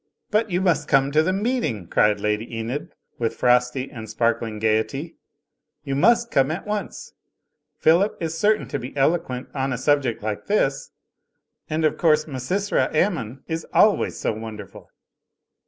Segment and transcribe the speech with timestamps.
[0.31, 5.15] "But you must come to the meeting!" cried Lady Enid, with frosty and sparkling gaity.
[5.83, 7.13] "You must come at once!
[7.77, 10.89] Philip is certain to be eloquent on a subject like this,
[11.69, 14.89] and of course Misysra Ammon is always so wonderful."